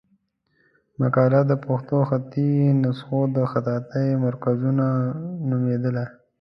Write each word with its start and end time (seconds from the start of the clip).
مقاله 0.99 1.41
د 1.47 1.53
پښتو 1.65 1.97
خطي 2.09 2.51
نسخو 2.81 3.19
د 3.35 3.37
خطاطۍ 3.51 4.07
مرکزونه 4.25 4.85
نومېدله. 5.47 6.05